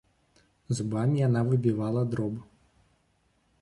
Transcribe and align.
Зубамі 0.77 1.21
яна 1.27 1.45
выбівала 1.51 2.01
дроб. 2.15 2.43